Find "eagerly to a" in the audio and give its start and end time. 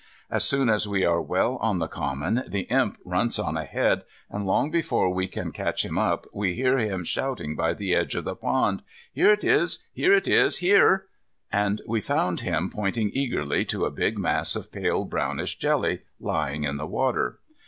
13.13-13.91